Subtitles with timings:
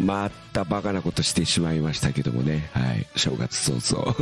[0.00, 2.70] またバカなことしてしまいましたけどもね。
[2.72, 3.06] はい。
[3.16, 4.16] 正月早々。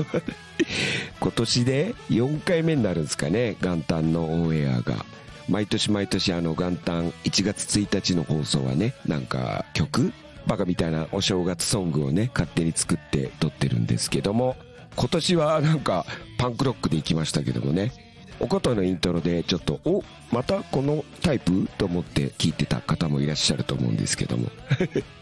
[1.20, 3.56] 今年で4回目になるんですかね。
[3.62, 5.04] 元旦のオンエアが。
[5.48, 10.12] 毎年毎年あの元旦1月1日の放送はね、なんか曲
[10.46, 14.56] バカみたいなお正月ソングをね、勝手に作って撮ってるんですけども、
[14.96, 16.04] 今年はなんか
[16.38, 17.92] パンクロックで行きましたけどもね、
[18.40, 21.68] おことのイントロでちょっと、お、またこのタイプ？
[21.78, 24.48] と思って聞いてた方もいらっしゃると思うんですけども。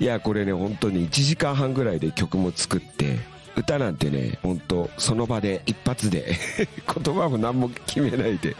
[0.00, 3.18] いや、これね、本当に1時間半ぐらいで曲も作って、
[3.56, 6.36] 歌なんてね、本当その場で一発で
[7.04, 8.56] 言葉も何も決めないで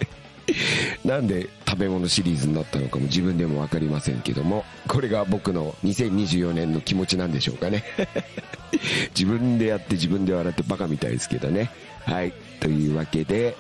[1.05, 7.85] なんで食べ物シリーズになったのかも自分でも分かりませんけども、これが僕の2024年の気持ちなんでしょうかね。
[9.17, 11.71] 自分でやって自分で笑ってバカみたいですけどね。
[12.05, 12.33] はい。
[12.61, 13.57] というわけで、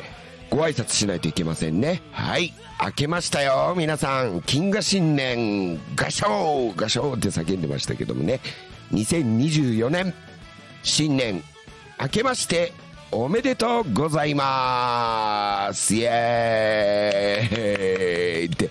[0.51, 2.03] ご挨拶しないといけませんね。
[2.13, 2.55] はい。
[2.83, 4.41] 明けましたよ、皆さん。
[4.43, 8.41] 金河新年、ガショーガショーって叫んでましたけどもね。
[8.93, 10.15] 2024年、
[10.83, 11.43] 新年、
[12.01, 12.73] 明けまして、
[13.11, 18.71] おめでとうございますイエーイって、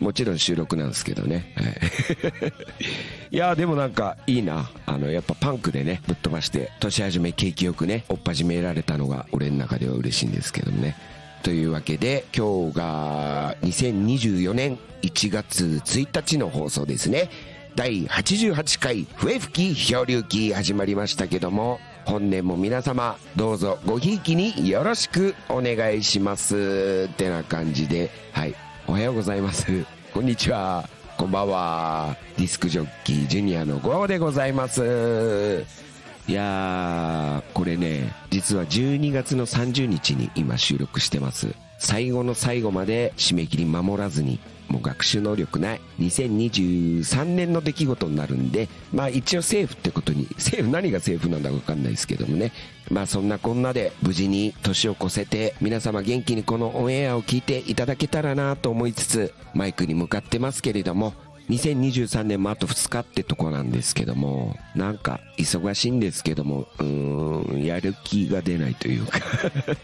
[0.00, 1.52] もちろん収録なんですけどね。
[1.56, 1.74] はい、
[3.36, 4.70] いや、でもなんかいいな。
[4.86, 10.96] あの、やっぱパンクでね、ぶっ飛ばして、年始め景気よくね、追っ始められたのが俺の中では嬉しいんですけどもね。
[11.46, 17.30] というわけで、今日が2024年1月1日の放送ですね。
[17.76, 27.08] 第88回笛吹き漂流記始まりましたけども、本年も皆様どうぞごひいきによろしくお願いします。
[27.12, 28.56] ってな感じで、はい。
[28.88, 29.66] おはようございます。
[30.12, 30.88] こんにちは。
[31.16, 32.16] こんばんは。
[32.38, 35.85] ディスクジョッキージュニアのゴーでございます。
[36.28, 41.54] いやー、これね、実は12月の30日に今収録してます。
[41.78, 45.80] 最後の最後まで締め切り守らずに、もう学習能力ない。
[46.00, 52.50] 2023年の出来事になるんで、まあ一応セーフってことに、セーフ何がセーフなんだかわかんないですけどもね。
[52.90, 61.14] まあそんなこんなで無事に年を越せて、皆様元気にこのオンエアを聞いていただけたらなと思いつつ、マイクに向かってますけれども、
[61.48, 69.20] 2023年もあと2日ってとこなんですけども、なんか忙しいんですけども、うーん、やる気が出ないというか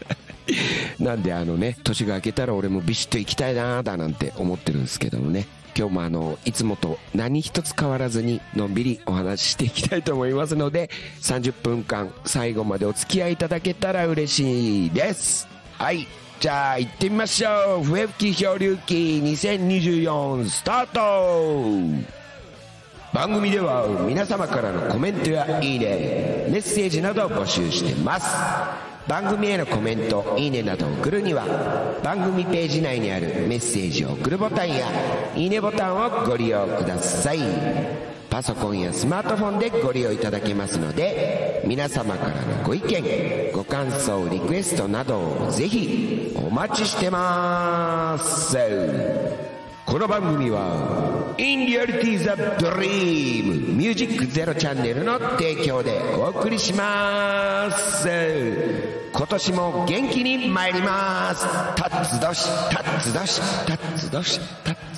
[0.99, 5.47] なんであのね、年が明けたら俺もビシッと行きたいなーだなんて思ってるんですけどもね。
[5.75, 15.47] 今日もあの、いつもと何一つ変わらずにのんびりお話ししていきたいと思いますので、30分間最後までお付き合いいただけたら嬉しいです。
[15.77, 16.07] はい。
[16.43, 17.85] じゃあ行ってみましょう。
[17.85, 22.03] 笛吹漂流記2024スタート。
[23.13, 28.27] 番組では皆様からのコメントやいいねメッセージなどを募集してます。
[29.07, 31.45] 番組へのコメントいいねなどを送るには
[32.03, 34.85] 番組ページ内にあるメッセージを送るボタンや
[35.37, 38.12] いいねボタンをご利用ください。
[38.33, 48.57] パソコンやスマートフォンでご利用いただけますので皆様からのご意見ご感想リクエストなどをぜひお待ちしてます。
[49.85, 52.29] この番組は In Reality the
[52.65, 58.09] Dream Music Zero チャンネルの提供でお送りします。
[59.13, 61.45] 今年も元気に参ります。
[61.75, 64.92] タッツドシタッツドシタッツドシタッツ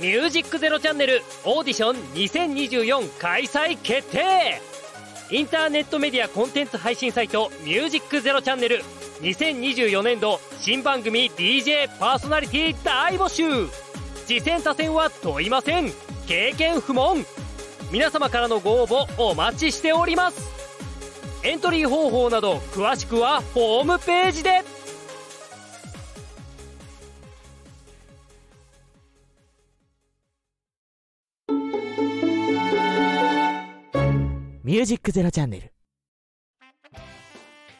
[0.00, 4.60] ミュージックゼロチャンネルオーディション2024」開催決定
[5.30, 8.84] インターネットメディアコンテンツ配信サイト「ミュージックゼロチャンネル」
[9.20, 13.68] 2024年度新番組 DJ パーソナリティ大募集。
[14.26, 15.92] 次戦他戦は問いません。
[16.26, 17.26] 経験不問。
[17.90, 20.48] 皆様からのご応募お待ちしております。
[21.42, 24.77] エントリー方法など詳しくはホームページで。
[34.68, 35.72] ミュージックゼロチャンネル。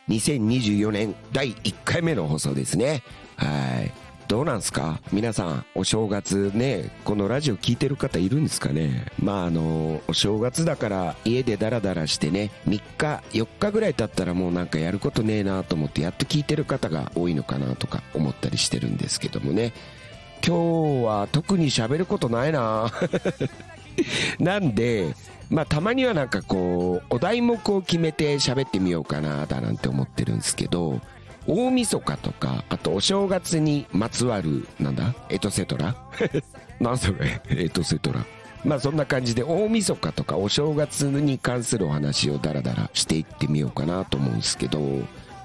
[0.09, 3.03] 2024年第1回目の放送ですね。
[3.37, 3.93] はい。
[4.27, 4.99] どうなんすか？
[5.13, 9.05] 皆さんお正月ねこのラジオ聞いてる方いるんですかね？
[9.23, 19.75] まああのお正月だから家でダラダラしてね3日4日ぐらい経ったらもうなんかやることねえなと思ってやっと聞いてる方が多いのかなとか思ったりしてるんですけどもね。
[20.43, 22.91] 今日は特に喋ることないな。
[24.39, 25.15] なんで
[25.51, 31.01] まあたまにはなんかこうお題目を決めて喋ってみようかなだなんて思ってるんですけど
[31.47, 35.97] 大晦日とかあとお正月にまつわるなんだエトセトラ？
[36.81, 37.41] なんそれ？
[37.51, 38.25] エトセトラ。
[38.65, 44.81] まあそんな感じで大晦日とかお正月に関するお話をダラダラしていってみようかなと思うんですけど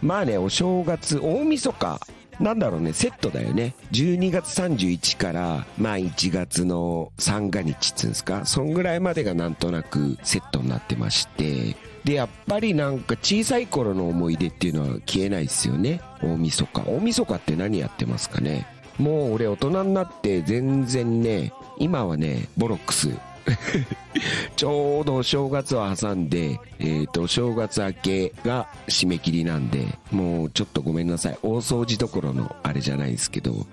[0.02, 2.02] まあねお正月大晦日
[2.40, 3.76] なんだろうね、セットだよね。
[3.92, 16.02] 12月31から、まあ1月の三が日っつうんですか、そんぐらいまでがなんとなくセットになってまして、で、やっぱりなんか小さい頃の思い出っていうのは消えないですよね。
[16.22, 16.82] 大晦日。
[16.82, 23.10] 大晦日って何やってますかねもう俺大人になって全然ね、今はね、ボロックス
[24.56, 31.38] ちょうど正月を挟んで、えっ、ー、と、正月明けが締め切りなんで、もうちょっとごめんなさい。
[31.44, 33.66] 大掃除どころのあれじゃないですけど、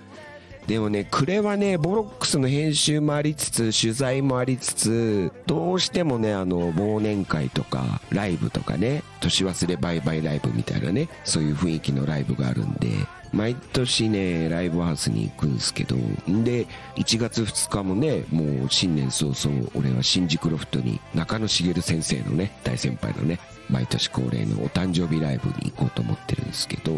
[0.67, 12.87] でもね、暮れはね、ボロックスの編集もありつつ、取材もありつつ、どうしてもね、あの、忘年会とか、ライブとかね、年忘れバイバイライブみたいなね、そういう雰囲気のライブがあるんで、
[13.33, 23.39] 毎年ね、ライブハウスに行くんですけど、んで、1月2日もね、もう新年早々、俺は新宿ロフトに中野茂先生のね、大先輩のね、
[23.69, 26.91] 毎年恒例のお誕生日ライブに行こうと思ってるんですけど、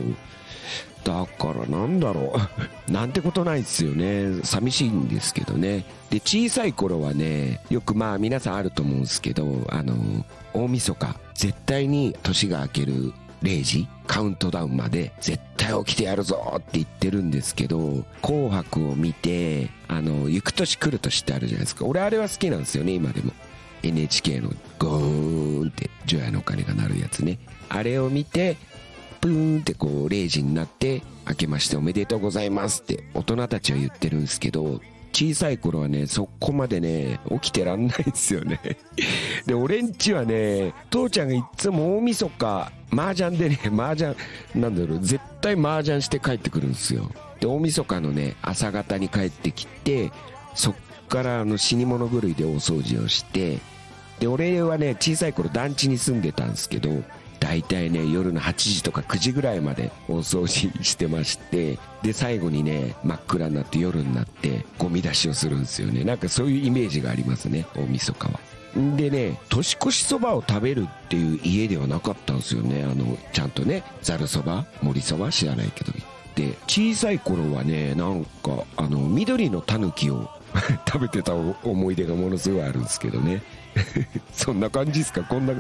[1.04, 2.34] だからなんだろ
[2.88, 4.42] う なんてことないですよね。
[4.44, 5.86] 寂しいんですけどね。
[6.10, 21.86] で、小さい頃はね、よくまあ皆さんあると思うんですけど、あの、大晦日、絶対に年が明ける0時カウントダウンまで絶対起きてやるぞって言ってるんですけど、紅白を見て、あの、行く年来る年ってあるじゃないですか。
[21.86, 23.34] 俺あれは好きなんですよね、今でも。
[23.84, 27.38] NHK のゴーンって除夜の鐘が鳴るやつね。
[27.70, 28.58] あれを見て、
[29.20, 34.82] プーンってこう0時になって、明けましておめでとうございますって大人たちは言ってるんですけど、
[35.14, 38.60] 小さい頃はね、そこまでね、起きてらんないんですよね。
[39.46, 44.16] で、俺んちはね、父ちゃんがいつも大晦日、麻雀でね、麻雀、
[44.56, 47.12] なんだろう、絶対麻雀して帰ってくるんですよ。
[47.40, 50.12] で、大晦日のね、朝方に帰ってきて、
[50.56, 50.76] そっ
[51.08, 53.60] からあの死に物狂いで大掃除をして、
[54.20, 56.90] で、俺はね、小さい頃団地に住んでたんですけど、
[57.44, 66.06] 大体ね、夜の8時とか9時ぐらいまで大掃除してまして、で、最後にね、真っ暗になって夜になって、ゴミ出しをするんですよね。
[66.06, 68.40] なんかそういうイメージがありますね、大晦日は。
[68.80, 72.86] んでね、年越しそばを食べるっていう家ではなかったんですよね。
[72.86, 75.92] あの、ちゃんとね、ざるそば盛りそば知らないけど。
[76.36, 80.30] で、小さい頃はね、なんか、あの、緑のタヌキを
[80.88, 83.44] 食べてた思い出がものすごいあるんですけどね。
[84.34, 85.24] そんな感じですか？
[85.24, 85.54] こんな、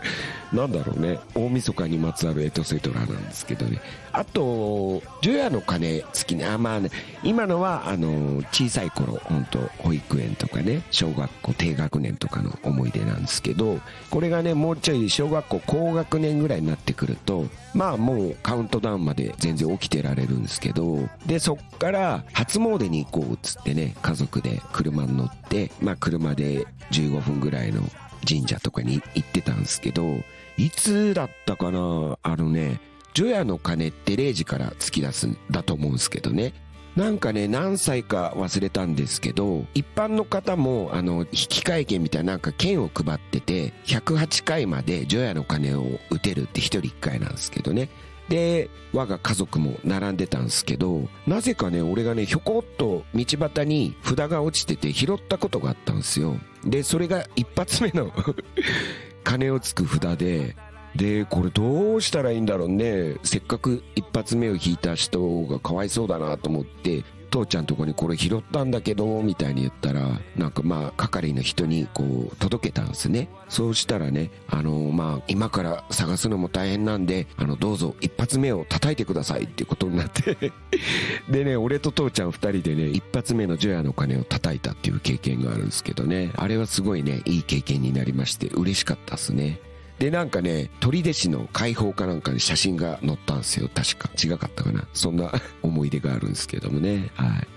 [0.51, 1.19] なんだろうね。
[1.35, 3.79] 大晦日にまつわるエトセトラなんですけどね。
[4.11, 6.45] あと、除夜の鐘好きね。
[6.45, 6.89] あ、まあね、
[7.23, 13.79] 今のは、あの、小さい頃、本当保育園とかね、小学校低学年とかの思い出なんですけど、
[14.09, 27.81] これがね、もうちょい小学校高学年ぐらいになってくると、まあもうカウントダウンまで全然起きてられるんですけど、で、そっから初詣に行こうっつってね、家族で車に乗って、まあ車で15分ぐらいの
[28.27, 30.17] 神社とかに行ってたんですけど、
[30.57, 32.17] いつだったかな？
[32.21, 32.79] あのね、
[33.13, 36.53] 除夜の鐘って0時から突き出すんだと思うんですけどね。
[36.95, 47.89] なんかね、何歳か忘れたんですけど、一般の方も、あの、引換券みたいななんか券を配ってて、108回まで除夜の鐘を打てるって一人一回なんですけどね。
[48.29, 56.37] で、我が家族も並んでたんですけど、なぜかね、俺がね、ひょこっと道端に札が落ちてて拾ったことがあったんですよ。
[56.63, 58.11] で、それが一発目の
[59.23, 60.55] 金をつく札で、
[60.95, 63.15] で、これどうしたらいいんだろうね。
[63.23, 67.03] せっかく一発目を引いた人がかわいそうだなと思って、
[67.33, 73.27] 父ちゃんとこにこれ拾ったんだけど、みたいに言ったら、なんかまあ、係の人にこう、届けたんですね。
[73.49, 80.37] そうしたらね、あのまあ、今から探すのも大変なんで、あの、どうぞ一発目を叩いてくださいっていうことになって
[81.27, 89.59] でね、俺と父ちゃん二人でね、一発目の除夜の鐘を叩いたっていう経験があるんですけどね、あれはすごいね、いい経験になりまして、嬉しかったっすね。
[90.03, 93.69] で、なんかね、取手市の解放かなんかに写真が載ったんですよ。
[93.73, 94.09] 確か。
[94.21, 94.85] 違かったかな。
[94.91, 95.31] そんな
[95.63, 97.09] 思い出があるんですけどもね。
[97.13, 97.47] はい。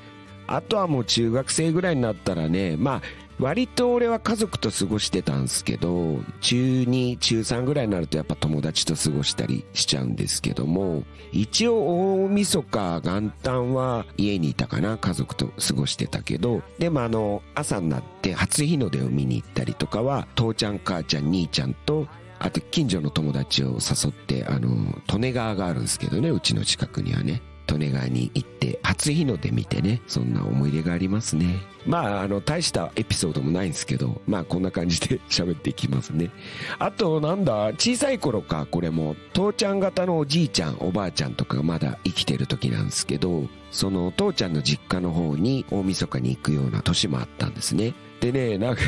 [0.47, 3.03] あとはもう中学生ぐらいになったらね、まあ、
[3.41, 22.07] 割と俺は家族と過ごしてたんですけど、中2、中3ぐらいになるとやっぱ友達と過ごしたりしちゃうんですけども、一応大晦日元旦は家にいたかな、家族と過ごしてたけど、でもあの、朝になって初日の出を見に行ったりとかは、父ちゃん母ちゃん兄ちゃんと
[22.39, 24.69] あと近所の友達を誘って、あの、
[25.13, 27.43] 利根川があるんですけどね、うちの近くにはね。
[27.67, 31.61] 利根川に行って初日の出見てねそんな思い出がありますね。
[31.85, 36.31] まああの大したエピソードもないんですけどまあこんな感じで 喋っていきますね。
[36.79, 47.95] あとなんだ小さい頃かこれも父ちゃん型のおじいちゃんおばあちゃんとかがまだ生きてる時なんですけどその父ちゃんの実家の方に大晦日に行くような年もあったんですね。
[48.21, 48.83] でねなんか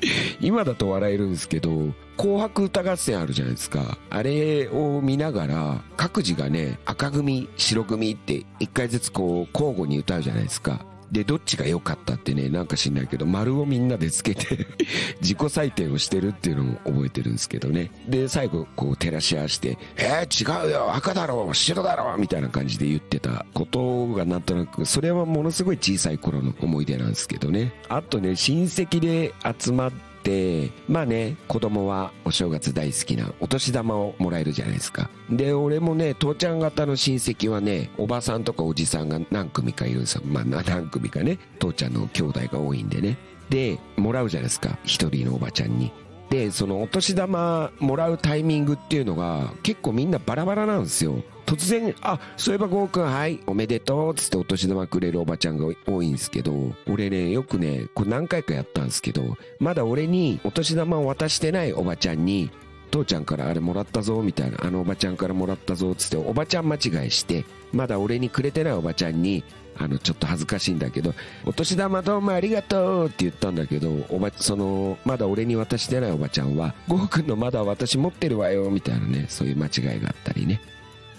[0.40, 3.98] 今だと笑えるんですけど、紅白歌合戦あるじゃないですか。
[4.10, 10.84] あれを見ながら、各自がね、赤組、白組って一回ずつこう交互に歌うじゃないですか。
[11.14, 14.66] で、どっちが良かったってね、なんか知んないけど、丸をみんなでつけて
[15.22, 17.92] 自己採点をしてるっていうのを覚えてるんですけどね。
[18.08, 27.72] で、最後、こう、照らし合わせて、えー、違うよ赤だろ白だろみたいな感じで言ってたことがなんとなく、それはものすごい小さい頃の思い出なんですけどね。
[27.88, 35.10] あとね、親戚で集まって、て、まあね、子供はお正月大好きなお年玉をもらえるじゃないですか。
[35.30, 40.22] で、俺もね、父ちゃん方の親戚はね、おばさんとかおじさんが何組かいるんですよ。
[40.24, 43.18] まあ 何組かね、父ちゃんの兄弟が多いんでね。
[43.50, 44.78] で、もらうじゃないですか。
[44.84, 45.92] 一人のおばちゃんに。
[46.34, 51.22] で、そのお年玉もらうタイミングっていうのが結構みんなバラバラなんですよ。
[51.46, 62.50] 突然、あ、そういえばゴーくん、はい、おめでとう、つってお年玉くれるおばちゃんが多いんですけど、俺ね、よくね、これ何回かやったんですけど、まだ俺にお年玉を渡してないおばちゃんに、
[62.90, 69.44] 父ちゃんからあれもらったぞ、みたいな、あのおばちゃんからもらったぞ、つって、おばちゃん間違いして、まだ俺にくれてないおばちゃんに、
[69.78, 71.14] あの、ちょっと恥ずかしいんだけど、
[71.44, 80.60] お年玉どうもありがとうって言ったんだけど、おば、その、まだ俺に渡してないおばちゃんは、ゴーくんのまだ私持ってるわよ、みたいなね、そういう間違いがあったりね。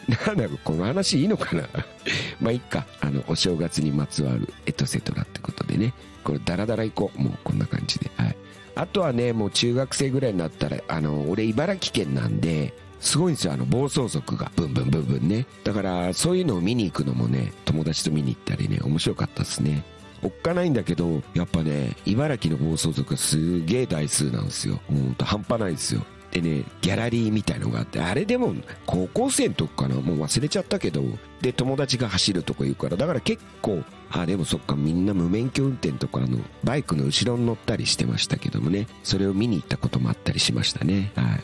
[0.07, 1.63] なんだろこの話いいのかな
[2.39, 2.85] まあいっか。
[3.01, 5.93] あの、お正月にまつわるエトセトラってことでね。
[6.23, 7.21] これダラダラ行こう。
[7.21, 8.11] もうこんな感じで。
[8.15, 8.37] はい。
[8.75, 12.73] あとはね、もう中学生ぐらいになったら、あの、俺茨城県なんで、
[13.05, 14.51] すごいんですよ、あの、暴走族が。
[14.55, 15.45] ブンブンブンブンね。
[15.63, 19.83] だから、そういうのを見に行くのもね、友達と見に行ったりね、面白かったっすね。
[20.23, 24.81] おっかないんだけど、やっぱね、茨城の暴走族がすげえ台数なんですよ。
[24.87, 26.03] ほんと半端ないですよ。
[26.31, 28.53] でね、ギャラリーみたいのがあって、あれでも
[28.85, 29.95] 高校生の時かな？
[29.95, 31.03] もう忘れちゃったけど、
[31.41, 41.13] で、友達が走るとこ言うから、だから結構、あ、でもそっか、みんな無免許運転とかあの、バイクの後ろに乗ったりしてましたけどもね、それを見に行ったこともあったりしましたね。
[41.15, 41.39] はい。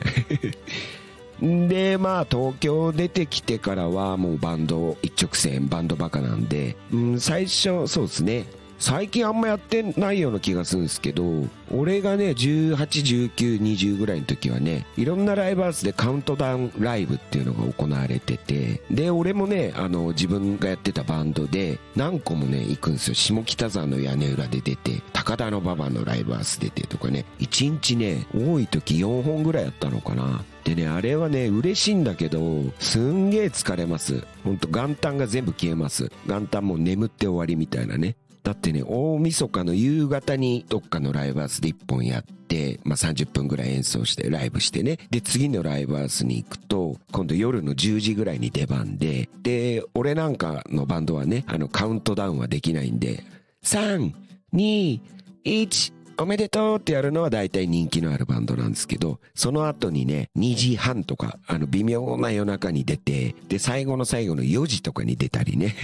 [1.41, 8.45] で、まあ、東京出てきてからはもうバンド一直線、バンドバカなんで、うん、最初、そうですね。
[8.81, 11.23] 最近あんまやってないような気がするんですけど、
[11.71, 23.13] 俺がね、18、19、20ぐらいの時はね、いろんなライブハウスでカウントダウンライブっていうのが行われてて、で、俺もね、あの、自分がやってたバンドで、何個もね、行くんですよ。
[23.13, 30.43] 下北沢の屋根裏で出て、高田の馬場のライブハウス出てとかね、1日ね、多い時4本ぐらいやったのかな。
[30.63, 34.23] でね、あれはね、嬉しいんだけど、すんげえ疲れます。
[34.43, 36.11] ほんと元旦が全部消えます。
[36.25, 38.15] 元旦もう眠って終わりみたいなね。
[38.43, 44.97] だってね、大晦日の夕方にどっかのライブハウスで1本やって、まあ、30分ぐらい演奏してライブしてね。
[45.11, 53.23] で、次のライブハウスに行くと、今度夜の10時ぐらいに出番で、で、俺なんかのバンドはね、あのカウントダウンはできないんで、
[53.63, 54.11] 3、
[54.53, 54.99] 2、
[55.45, 65.75] 1、おめでとうってやるのは大体人気のあるバンドなんですけど、その後にね、2時半とか、あの微妙な夜中に出て、で、最後の最後の4時とかに出たりね。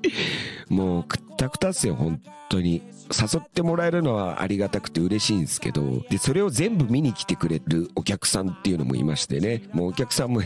[0.68, 2.82] もうくったくたっすよ、本当に。
[3.12, 10.42] 誘ってもらえるのはありがたくて嬉しいんですけど、で、それを全部見に来てくれるお客さんっていうのもいましてね、もうお客さんも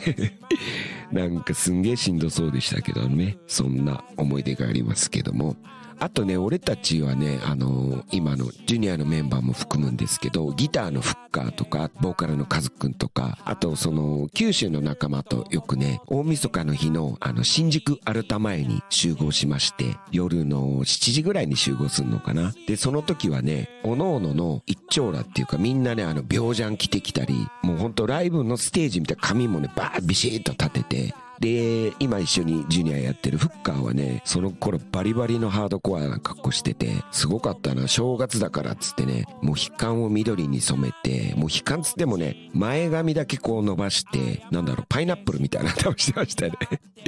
[1.11, 5.57] なんかすんげえしんどそうでしたけどね、そんな思い出がありますけども。
[6.01, 22.55] あとね、俺たちはね、あの今のジュニアのメンバーも含むんですけど、ギターのフッカーとか、ボーカルのカズくんとか、あとその、九州の仲間とよくね、大晦日の日の、あの、新宿アルタ前に集合しまして、夜の7時ぐらいに集合するのかな。
[22.67, 46.53] で、その時はね、おのおのの一丁羅っていうか、みんなね、あの、病ジャン着てきたり、もうほんとライブのステージみたいな髪もね、バービシッと立てて、で、今一緒にジュニアやってるフッカーはね、その頃バリバリのハードコアな格好してて、すごかったな、正月だからっつってね、もう悲観を緑に染めて、もう悲観つってもね、前髪だけこう伸ばして、なんだろう、パイナップルみたいな頭してましたね。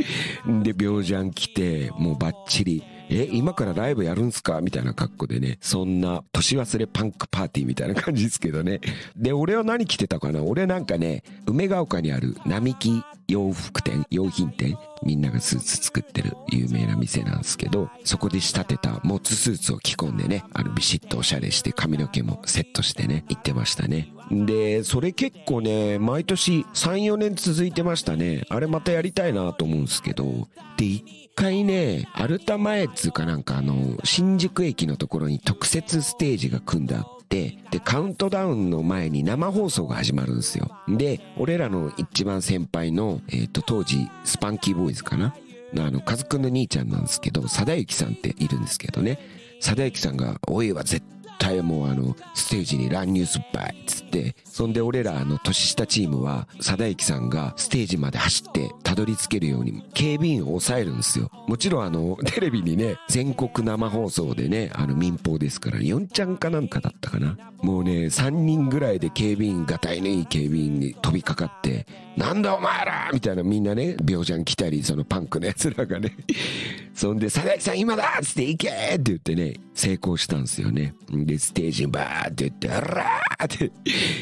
[0.62, 4.60] で、病じゃん来て、もうバッチリ、え、今からライブやるんすか？
[4.60, 8.80] みたいな格好でね、そんな年忘れパンクパーティーみたいな感じですけどね。
[9.16, 10.42] で、俺は何着てたかな？
[10.42, 24.08] 俺なんかね、梅ヶ丘にある並木洋服店、洋品店、みんながスーツ作ってる有名な店なんですけど、そこで仕立てたモツスーツを着込んでね、あのビシッとおしゃれして髪の毛もセットしてね、行ってましたね。
[24.32, 28.44] で、それ結構ね、毎年3、4年続いてましたね。
[28.48, 30.48] あれまたやりたいなと思うんですけど、
[30.78, 40.70] で、一回ね、アルタ前っつうかなんかあの、新宿駅のところに特設ステージが組んであって、で、カウントダウンの前に生放送が始まるんですよ。
[40.88, 45.34] で、俺らの一番先輩の、えっ、ー、と、当時、スパンキーボーイズかな？
[45.76, 49.18] あの、カズくんの兄ちゃんなんですけど、貞之さんっているんですけどね。
[49.60, 51.21] 貞之さんが、おいは絶対
[51.62, 61.30] もうあの、ステージに乱入すっぱいっつって、そんで俺らの年下チームは、貞之さんがステージまで走ってたどり着けるように警備員を抑えるんですよ。
[61.48, 67.36] もちろんあの、 テレビにね、全国生放送でね、あの民放ですから、4ちゃんかなんかだったかな。
[67.62, 76.14] もうね、3人ぐらいで警備員、がたいのいい警備員に飛びかかって、なんだお前らみたいなみんなね、病じゃん来たり、そのパンクの奴らがね。
[76.94, 80.94] そんで、佐々木さん今だっつって行けって言ってね、成功したんですよね。
[81.10, 83.72] で、ステージにバーって言って、あらーって、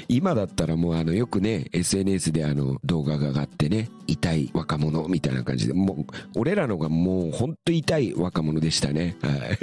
[0.09, 9.17] 今だったらもうあの、よくね、SNS であの、動画が上がってね、痛い若者みたいな感じで、もう、俺らのがもうほんと痛い若者でしたね。
[9.21, 9.59] はい。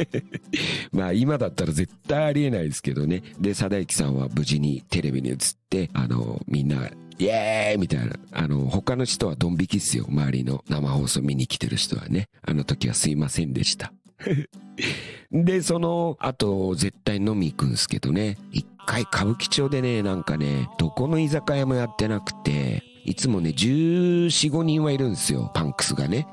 [0.92, 3.24] まあ今だったら絶対ありえないですけどね。
[3.40, 5.38] で、佐々木さんは無事にテレビに映っ
[5.70, 8.16] て、あの、みんな、イエーイみたいな。
[8.32, 10.06] あの、他の人はドン引きっすよ。
[10.08, 12.30] 周りの生放送見に来てる人はね。
[12.44, 13.92] あの時はすいませんでした。
[15.32, 18.38] で、その後、絶対飲み行くんすけどね。
[18.52, 25.52] 一回歌舞伎町でね、なんかね、どこの居酒屋もやってなくて、いつもね、14、5人はいるんですよ。
[25.54, 26.28] パンクスがね。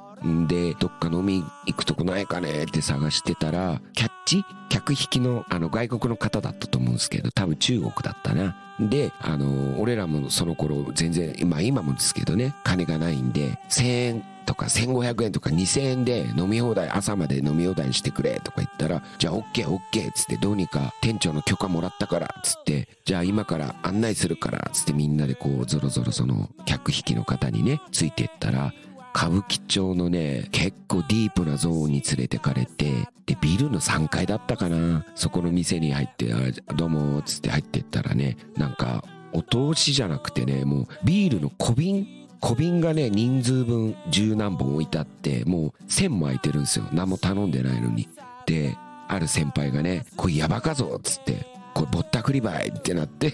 [0.47, 2.65] で、どっか飲み行くとこないかね？
[2.65, 4.45] って探してたら、キャッチ？
[4.71, 8.57] 客引きのあの外国の方だったと思うんですけど、多分中国だったな。
[8.81, 28.73] で、あの、俺らもその頃全然、まあ今もですけどね、金がないんで、1000円とか1500円とか2000円で飲み放題、朝まで飲み放題にしてくれとか言ったら、じゃあ OK OK つってどうにか店長の許可もらったからつって、じゃあ今から案内するからつってみんなでこうぞろぞろその客引きの方にね、ついてったら、
[29.15, 35.05] 歌舞伎町のね、結構ディープなゾーンに連れてかれて、で、ビルの3階だったかな。
[35.15, 42.07] そこの店に入って、あどうも、つって入ってったらね、なんか、お通しじゃなくてね、もうビールの小瓶
[42.41, 46.87] 小瓶がね、人数分十何本置いてあって、もう線も空いてるんですよ。
[46.93, 48.07] 何も頼んでないのに。
[48.45, 48.77] で、
[49.09, 53.33] ある先輩がね、これやばかぞっつって、これぼったくりばいってなって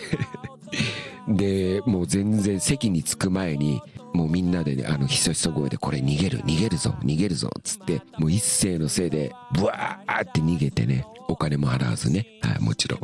[1.27, 3.83] で、もう全然席に着く前に、
[4.13, 12.27] もうみんなでね、あの、ひそひそ声で、これ逃げる、逃げるぞ、逃げるぞ、つって、もう一斉のせいで、ブワーって逃げてね、お金も払わずね。
[12.43, 13.01] はい、もちろん。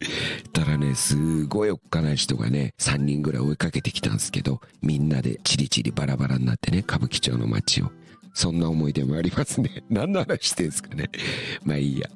[0.52, 7.90] たらね、すごいおっかない人がね、3人ぐらい追いかけてきたんですけど、みんなでチリチリバラバラになってね、歌舞伎町の街を。
[8.34, 9.82] そんな思い出もありますね。
[9.90, 11.10] 何の話してんすかね。
[11.64, 12.08] まあいいや。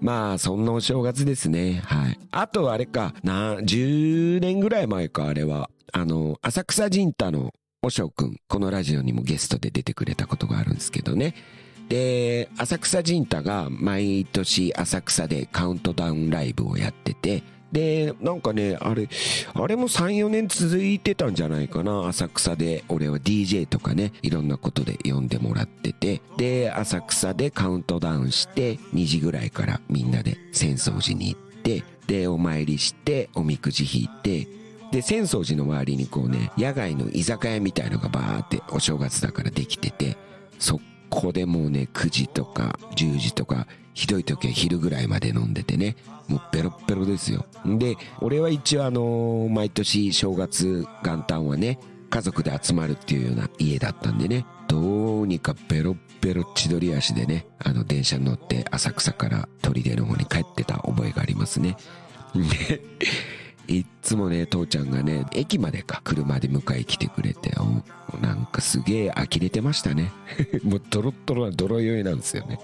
[0.00, 1.82] まあ、そんなお正月ですね。
[1.86, 2.18] はい。
[2.30, 5.70] あとあれか、な、10年ぐらい前か、あれは。
[5.92, 7.54] あの、浅草神太の
[7.86, 11.36] おしょうくん、このラジオにもゲストで出てくれたことがあるんですけどね。
[11.88, 19.08] で、浅草神太が毎年浅草でカウントダウンライブをやってて、で、なんかね、あれ、
[19.54, 22.08] あれも3、4年続いてたんじゃないかな。
[22.08, 40.16] 浅草で、俺は DJ とかね、いろんなことで呼んでもらってて、で、浅草でカウントダウンして、2時ぐらいからみんなで浅草寺に行って、で、お参りして、おみくじ引いて、で、浅草寺の周りにこうね、野外の居酒屋みたいのがバーってお正月だからできてて、
[40.58, 45.96] そこでもうね、9時とか10時とか、ひどい時は昼ぐらいまで飲んでてね、
[46.28, 47.46] もうペロッペロですよ。
[47.64, 51.78] で、俺は一応あのー、毎年正月元旦はね、
[52.10, 61.76] 家族で集まるっていうような家だったんでね、どうにかベロベロ千鳥足でね、あの電車に乗って浅草から砦の方に帰ってた覚えがありますね。
[62.34, 62.82] で、
[63.68, 67.52] いつもね、父ちゃんがね、駅までか、車で迎え来てくれて、
[68.20, 70.12] なんかすげえ呆れてましたね。
[70.62, 72.58] もうドロッドロな泥酔いなんですよね。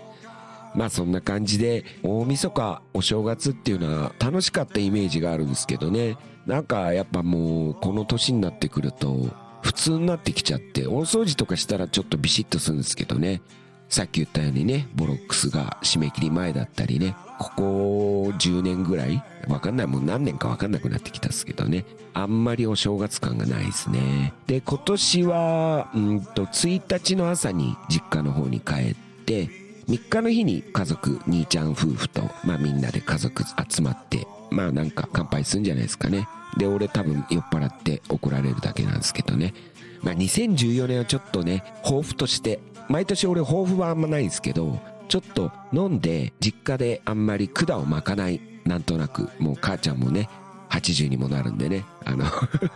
[0.74, 6.16] まあそんな感じで、大晦日、お正月っていうのは楽しかったイメージがあるんですけどね。
[6.46, 9.28] なんかやっぱもう、この年になってくると、
[9.62, 13.42] 普通になってきちゃって、大掃除とかしたらちょっとビシッとするんですけどね。
[13.92, 21.84] さっき言ったようにね、ボロックスが締め切り前だったりね、ここ10年ぐらいわかんない、もう何年かわかんなくなってきたっすけどね。
[22.14, 24.32] あんまりお正月感がないですね。
[24.46, 28.94] で、今年は、うんと、1日の朝に実家の方に帰っ
[29.26, 29.50] て、
[29.86, 36.26] 3日の日に家族、兄ちゃん夫婦と、まあみんなで家族集まって、まあなんか乾杯するんじゃないですかね。
[36.56, 39.52] で、俺多分酔っ払って怒られるだけなんですけどね。
[40.00, 50.28] まあ2014年はちょっとね、抱負として、毎年俺抱負はあんまないんですけど、ちょっと飲んで実家であんまり管を巻かない、なんとなく、もう母ちゃんもね、
[50.70, 52.24] 80にもなるんでね、あの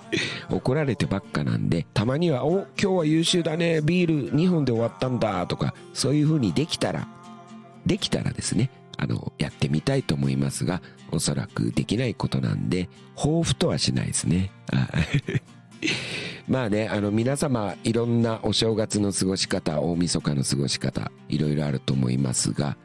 [0.51, 7.09] 怒られてばっかなんで、たまには、お、今日は優秀だね、ビール2本で終わったんだ、とか、そういう風にできたら、
[7.87, 14.51] できたらですね、あの、やってみたいと思いますが、おそらくできないことなんで、抱負とはしないですね。
[16.49, 22.77] まあね、あの皆様いろんなお正月の過ごし方、大晦日の過ごし方、いろいろあると思いますが、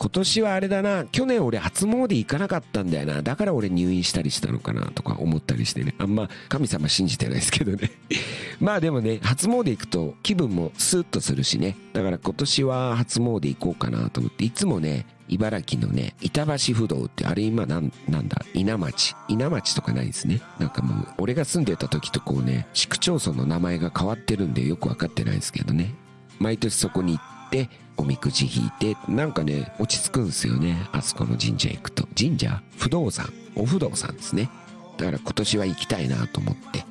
[0.00, 3.20] 今年はあれだな、去年俺初詣行かなかったんだよな。
[3.20, 5.94] だから俺入院したりしたのかなとか思ったりしてね。
[5.98, 7.90] あんま神様信じてないですけどね。
[8.60, 11.76] まあでもね、初詣行くと気分もスーッとするしね。
[11.92, 19.14] だから今年は初詣行こうかなと思って、いつもね、茨城のね、板橋不動って、あれ今なん、なんだ、稲町。
[19.28, 20.40] 稲町とかないですね。
[20.58, 25.94] なんかもう、俺が住んでた時とこうね、市区町村の名前が変わってるんでよくわかってないですけどね。
[26.38, 27.68] 毎年そこに行って、
[28.00, 30.88] おみくじ引いて、なんかね、落ち着くんですよね。
[30.90, 32.08] あそこの神社行くと。
[32.18, 32.62] 神社？
[32.78, 33.30] 不動産。
[33.54, 34.48] お不動産ですね。
[34.96, 36.86] だから今年は行きたいなと思って。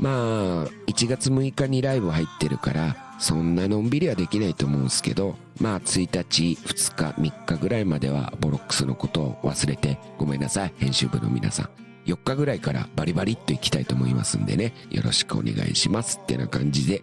[0.00, 11.68] まあ、1月6日にライブ入ってるから、そんなのんびりはできないと思うんですけど、まあ1日、2日、3日ぐらいまではボロックスのことを忘れて、ごめんなさい、編集部の皆さん。
[12.06, 17.02] 4日ぐらいからバリバリっと行きたいと思いますんでね、よろしくお願いしますってな感じで、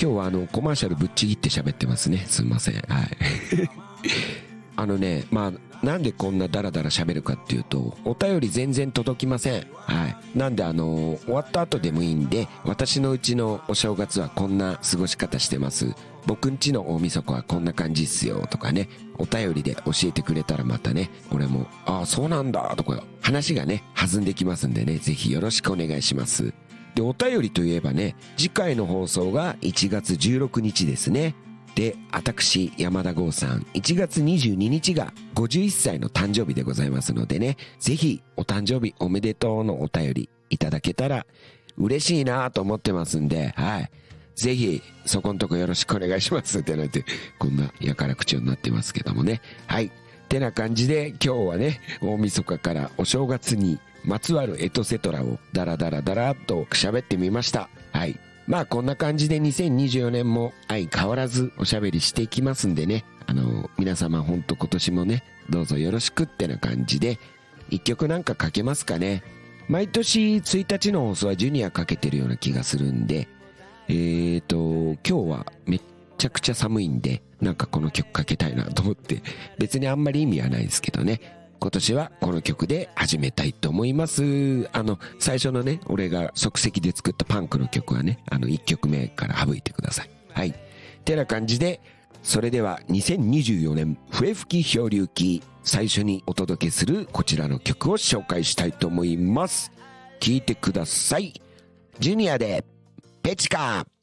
[0.00, 2.24] 今日はあの、コマーシャルぶっちぎって喋ってますね。
[2.26, 2.74] すいません。
[2.76, 2.84] はい。
[4.76, 9.66] あのね、まあ、なんでこんなダラダラ喋るかっていうと、お便り全然届きません。
[9.76, 10.38] はい。
[10.38, 15.94] なんであの、終わった後でもいいんで、私のうちのお正月はこんな過ごし方してます。
[16.26, 26.54] 僕んちの大晦日はこんな感じっすよとかね、お便りで教えてくれたらまたね、俺も、ああ、そうなんだとか、話がね、弾んできますんでね、ぜひよろしくお願いします。
[26.94, 31.34] で、お便りといえばね、次回の放送が1月16日ですね。
[31.74, 41.26] で、私、山田剛さん、1月22日が51歳の誕生日でございますのでね、ぜひ、お誕生日おめでとうのお便りいただけたら
[41.76, 43.90] 嬉しいなと思ってますんで、はい。
[44.34, 47.04] ぜひ、そこんとこよろしくお願いしますってなって、
[47.38, 49.40] こんなやから口になってますけどもね。
[49.66, 49.90] はい。
[50.28, 57.68] てな感じで今日はね、大晦日からお正月にまつわるエトセトラをダラダラダラっと喋ってみました。
[57.92, 58.18] はい。
[58.46, 63.04] まあこんな感じで2024年も相変わらずおしゃべりしていきますんでね。
[63.26, 67.18] あの、皆様ほんと今年もね、どうぞよろしくってな感じで、
[67.68, 69.22] 一曲なんかかけますかね。
[69.68, 73.28] 毎年1日の放送はジュニアかけてるような気がするんで、
[73.86, 74.56] えーと、
[75.08, 75.80] 今日はめっ
[76.18, 79.22] ちゃくちゃ寒いんで、なんかこの曲かけたいなと思って、
[79.58, 81.39] 別にあんまり意味はないですけどね。
[81.60, 84.68] 今年はこの曲で始めたいと思います。
[84.72, 90.10] あの、最初のね、俺が即席で作ったパンクの曲はね、あの1曲目から省いてください。
[90.32, 90.54] はい。
[91.04, 91.82] てな感じで、
[92.22, 99.70] それでは2024年笛吹き漂流記最初にお届けするこちらの曲を紹介したいと思います。
[100.18, 101.42] 聴いてください。
[101.98, 102.64] ジュニアで
[103.22, 103.99] ペチカ葉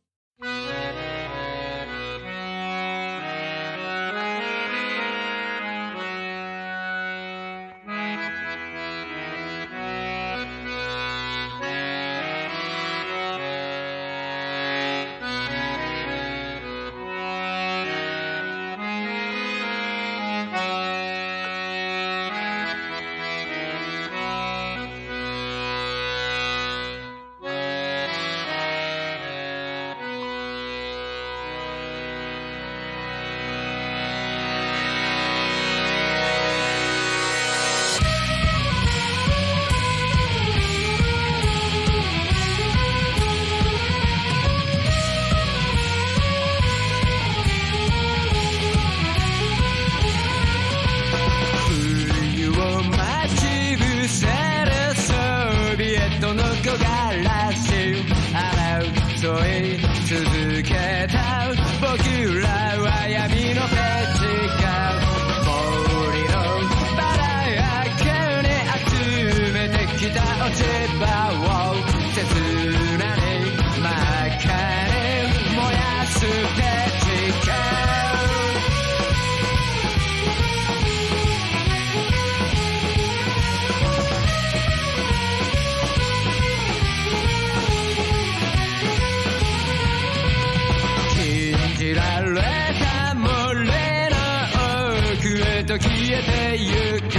[95.68, 97.17] と消えてゆく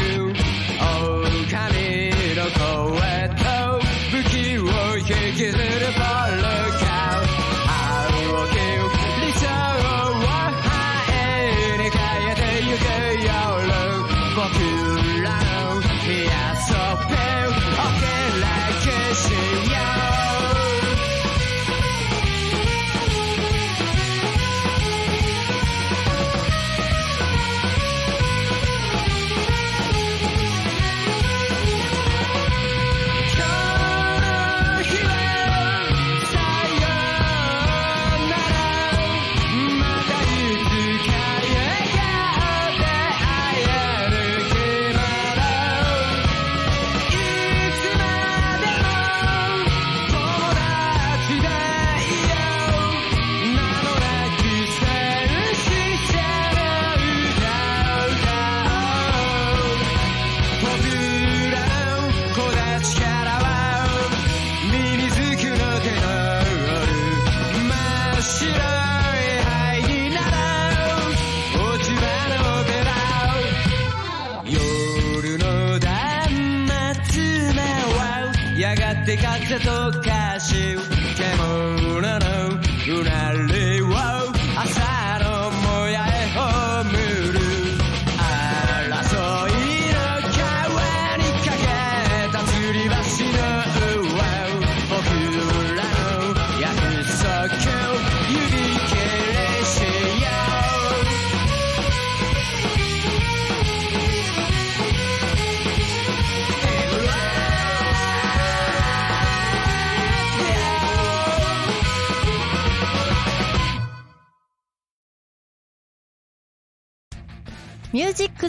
[79.49, 79.59] が
[80.03, 80.18] て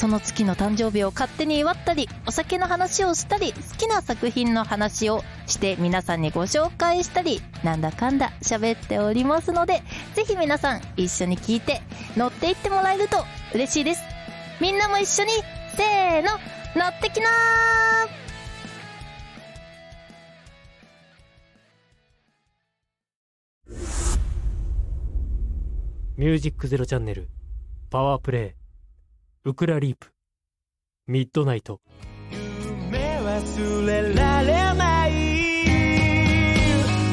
[0.00, 9.82] その月の誕生日を勝手に祝ったり、お酒の話をしたり、好きな作品の話をして皆さんにご紹介したり、なんだかんだ喋っておりますので、
[10.14, 11.82] ぜひ皆さん一緒に聞いて
[12.16, 13.18] 乗っていってもらえると
[13.52, 14.00] 嬉しいです。
[14.58, 15.32] みんなも一緒に、
[15.76, 16.30] せーの、
[16.74, 17.30] 乗ってきなー
[26.16, 27.28] ミュージックゼロチャンネル
[27.90, 28.59] パワープレイ
[29.42, 30.12] ウクラリープ。
[31.06, 31.80] ミッドナイト。
[32.30, 35.12] 夢忘れられない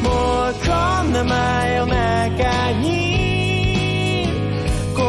[0.03, 0.67] もうこ
[1.03, 2.87] んな真夜中に。
[4.93, 5.05] 言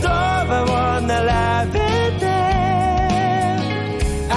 [0.00, 0.64] 葉
[0.96, 1.78] を並べ
[2.18, 2.24] て。
[4.30, 4.34] 明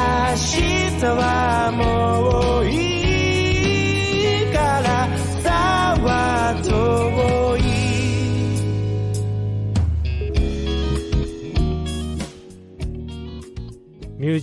[0.99, 2.24] 日はもう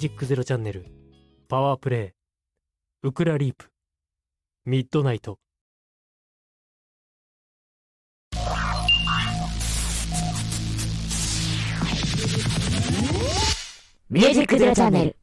[0.03, 0.85] ジックゼロチャンネル
[1.49, 2.13] パワープレ
[3.05, 3.67] イウクラリープ
[4.65, 5.39] ミッドナイト。
[14.11, 15.17] ミュージックゼロチャンネル。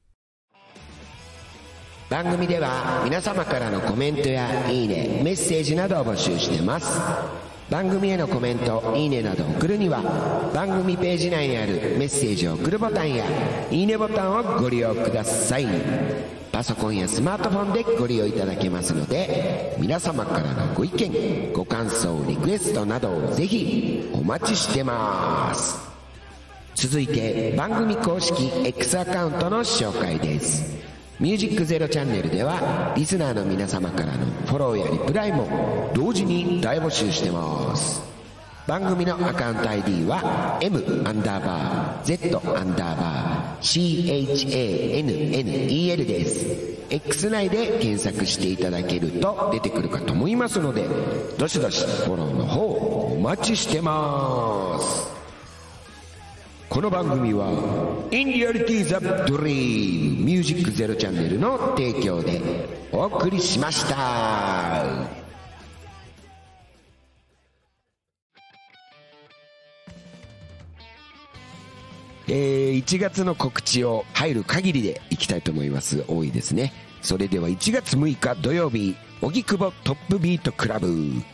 [2.09, 7.01] 番組では皆様からのコメントやいいねメッセージなどを募集してます
[7.69, 10.01] 番組へのコメントいいねなどを送るには
[10.53, 13.25] 番組ページ内にあるメッセージを送るボタンや
[13.69, 15.67] いいねボタンをご利用ください。
[16.51, 25.77] パソコンやスマートフォンでご利用いただけますので皆様からのご意見ご感想リクエストなどをぜひお待ちしてます。
[26.73, 30.79] 続いて番組公式 X アカウントの紹介です。
[31.19, 38.01] ミュージックゼロチャンネルではリスナーの皆様からのフォローやリプライも同時に大募集してます。
[38.65, 43.63] 番組のアカウント ID は M アンダーバー Z アンダーバー
[44.95, 46.69] CHANNEL です。
[46.89, 50.87] X 内で検索していただけると出てくるかと思いますので
[51.37, 52.61] どしどしフォローの方
[53.15, 55.18] お待ちしてます。
[56.69, 57.49] この番組は
[58.11, 58.93] In Reality the
[59.25, 62.39] Dream ミュージックゼロチャンネルの提供で
[62.91, 64.85] お送りしました。
[72.27, 76.05] えー1月の告知を入る限りでいきたいと思います。
[76.07, 76.71] 多いですね。
[77.01, 80.87] それでは1月6日土曜日荻窪トップビートクラブ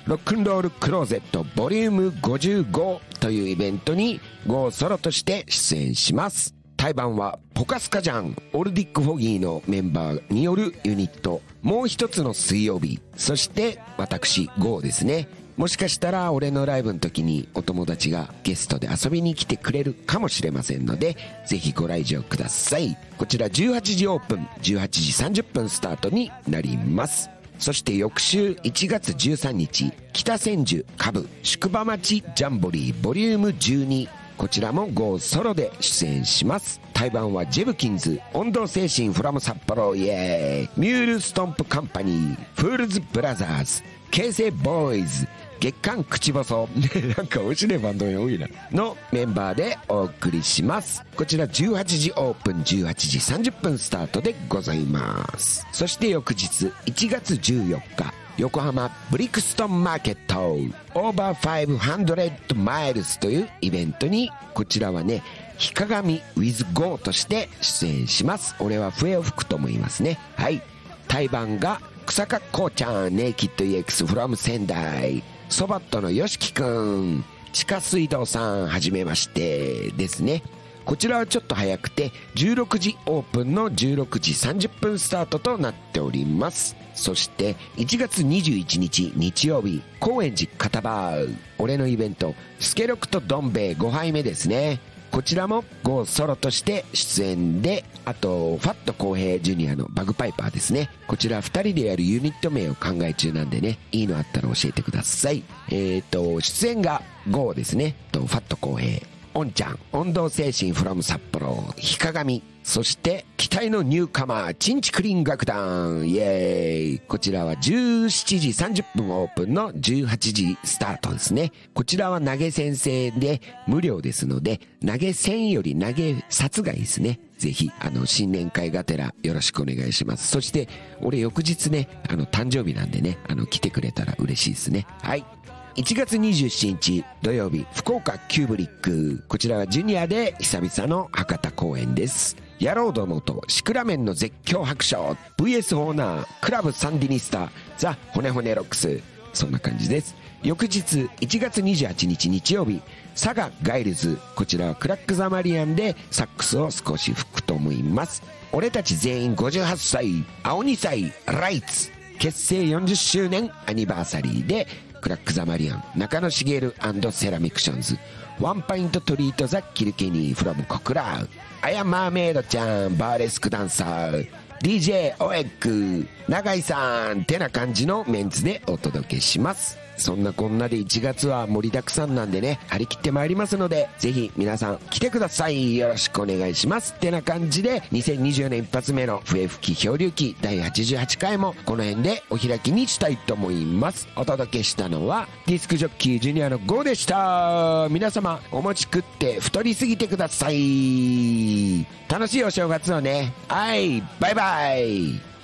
[0.06, 6.56] ロックンロールクローゼットボリューム55というイベントに GO ソロとして出演します。
[6.78, 13.00] 対バンはポカスカジャンオルディック・フォギーのメンバーによるユニットもう一つの水曜日。
[13.16, 15.28] そして私 GO ですね。
[15.58, 21.16] もしかしたら俺のライブの時にお友達がゲストで遊びに来てくれるかもしれませんので
[21.48, 22.98] ぜひご来場ください。
[23.18, 27.30] こちら18時オープン18時30分スタートになります。
[27.58, 36.82] そして翌週1月13日北千住下部宿場町ジャンボリーボリューム12こちらも GO ソロで出演します。
[36.94, 40.82] 対バンはジェブキンズ温度精神フラム札幌イエーイ。
[40.82, 45.28] ミュールストンプカンパニーフールズブラザーズ形成ボーイズ
[45.60, 46.68] 月刊口細
[47.18, 48.48] なんか面白いバンドが多いな。
[48.72, 48.98] の。
[49.12, 51.04] メンバーでお送りします。
[51.16, 55.66] こちら18時オープン18時30分スタートでございます。
[55.72, 60.58] そして翌日1月14日横浜ブリクストンマーケット。
[60.94, 65.24] オーバー500マイルスというイベントにこちらはね
[65.58, 68.56] 日鏡 WithGO として出演します。
[68.60, 70.20] 俺は笛を吹くと思いますね。
[70.36, 70.62] はい。
[71.08, 80.44] 対バンが草加こうちゃんネイキッド EX from 仙台そばっとのよしきくん地下水道さんはじめましてですね。
[80.84, 86.76] こちらはちょっと早くて16時オープンの16時30分スタートとなっております。
[86.94, 91.14] そして1月21日日曜日高円寺片場
[91.58, 94.80] 俺のイベントスケロクとどん兵衛5杯目ですね。
[95.16, 100.90] こちらも GO ソロとして出演であとファット公平ジュニアのバグパイパーですね。
[101.08, 105.46] こちら2人でやるユニット名を考え中なんでねいいのあったら教えてください。
[105.72, 107.02] えっ、と出演が
[107.32, 107.96] GO ですね。
[108.12, 117.00] とファット公平おんちゃん、温度精神フラム札幌、日鏡、そして期待のニューカマー、チンチクリン楽団、イエーイ。
[117.00, 118.48] こちらは17時
[118.84, 121.52] 30分オープンの18時スタートですね。
[121.74, 127.20] こちらは投げ先生で無料ですので、投げ銭より投げ札がいいですね。
[127.38, 130.30] ぜひ、あの、新年会がてらよろしくお願いします。
[130.30, 130.70] そして、
[131.02, 134.88] 俺翌日ね、あの、誕生日なんでね、あの、来てくれたら嬉しいですね。
[135.02, 135.26] はい。
[135.76, 142.38] 1月27日土曜日福岡キューブリックこちらはジュニアで久々の博多公演です。
[142.62, 149.02] 野郎どもとシクラメンの絶叫白書 VS ホーナークラブサンディニスタザ・ホネホネロックス。
[149.34, 150.16] そんな感じです。
[150.44, 152.82] 翌日1月28日日曜日
[153.14, 154.18] 佐賀ガイルズ。
[154.38, 158.24] こちらはクラックザマリアンでサックスを少し吹くと思います。
[158.54, 161.12] 俺たち全員58歳青2歳。
[161.26, 161.92] ライツ。
[162.18, 164.68] 結成40周年アニバーサリーで
[165.06, 166.74] クラックザマリアン中野茂
[167.12, 167.96] セラミクションズ
[168.40, 171.30] ワンパイントトリートザ・キルケニーフロムコクラウ
[171.62, 174.28] アヤマーメイドちゃんバーレスクダンサー
[174.64, 179.85] DJ オエック永井さんてな感じのメンツでお届けします。
[179.98, 185.78] そんなこんなで1月は盛りだくさんなんでね張り切ってまいりますのでぜひ皆さん来てください。
[185.78, 186.94] よろしくお願いします。
[186.96, 194.08] ってな感じで2020年一発目の笛吹き漂流記第88回もこの辺でお開きにしたいと思います。
[194.16, 197.88] お届けしたのはディスクジョッキージュニアの GO でした。
[197.90, 201.86] 皆様お餅食って太りすぎてください。
[202.10, 203.34] 楽しいお正月をね。
[203.48, 205.35] はいバイバイ。